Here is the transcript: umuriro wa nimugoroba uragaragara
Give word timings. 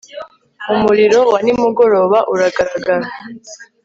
umuriro 0.73 1.19
wa 1.31 1.39
nimugoroba 1.45 2.17
uragaragara 2.33 3.07